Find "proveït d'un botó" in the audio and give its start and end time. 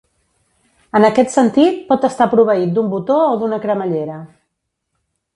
2.31-3.17